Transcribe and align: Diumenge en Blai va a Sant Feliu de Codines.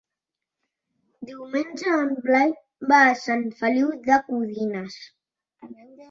Diumenge 1.31 1.91
en 1.97 2.15
Blai 2.23 2.53
va 2.91 3.01
a 3.09 3.19
Sant 3.23 3.43
Feliu 3.59 3.91
de 4.09 4.17
Codines. 4.31 4.97